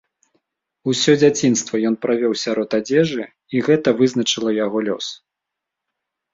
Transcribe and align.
Усё 0.93 1.11
дзяцінства 1.23 1.75
ён 1.91 1.99
правёў 2.07 2.33
сярод 2.45 2.69
адзежы, 2.79 3.23
і 3.55 3.63
гэта 3.71 3.97
вызначыла 4.03 4.59
яго 4.65 4.79
лёс. 4.91 5.05